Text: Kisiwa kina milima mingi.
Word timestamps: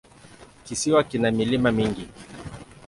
Kisiwa 0.65 1.03
kina 1.03 1.31
milima 1.37 1.69
mingi. 1.77 2.05